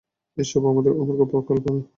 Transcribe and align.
এসব 0.37 0.61
আমার 0.65 0.83
কল্পনা! 1.47 1.79